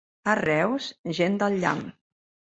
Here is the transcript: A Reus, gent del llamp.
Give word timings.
A 0.31 0.33
Reus, 0.39 0.87
gent 1.19 1.37
del 1.45 1.61
llamp. 1.67 1.85